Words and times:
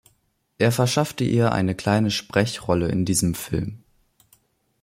Er 0.57 0.71
verschaffte 0.71 1.23
ihr 1.23 1.51
eine 1.51 1.75
kleine 1.75 2.09
Sprechrolle 2.09 2.87
in 2.87 3.05
diesem 3.05 3.35
Film. 3.35 3.83